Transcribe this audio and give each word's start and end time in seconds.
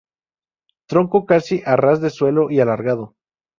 Tronco 0.89 1.27
casi 1.27 1.61
a 1.63 1.75
ras 1.75 2.01
de 2.01 2.09
suelo 2.09 2.49
y 2.49 2.59
alargado. 2.59 3.13